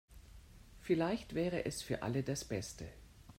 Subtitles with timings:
[0.79, 2.87] Vielleicht wäre es für alle das Beste.